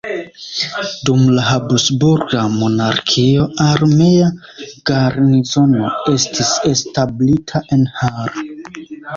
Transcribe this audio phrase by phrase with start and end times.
[1.09, 4.31] Dum la Habsburga monarkio armea
[4.91, 8.43] garnizono estis establita en Hall.